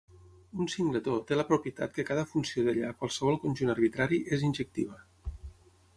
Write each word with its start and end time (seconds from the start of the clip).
Un 0.63 0.69
singletó 0.75 1.17
té 1.31 1.37
la 1.37 1.45
propietat 1.49 1.93
que 1.99 2.07
cada 2.09 2.25
funció 2.31 2.65
d'ella 2.69 2.89
a 2.89 2.97
qualsevol 3.03 3.39
conjunt 3.47 3.75
arbitrari 3.77 4.23
és 4.39 4.47
injectiva. 4.53 5.03